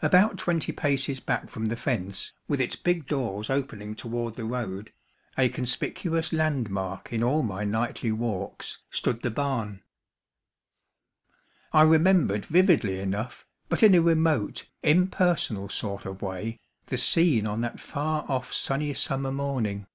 [0.00, 4.94] About twenty paces back from the fence, with its big doors opening toward the road,
[5.36, 9.82] a conspicuous landmark in all my nightly walks, stood the barn.
[11.70, 17.60] I remembered vividly enough, but in a remote, impersonal sort of way, the scene on
[17.60, 19.86] that far off sunny summer morning.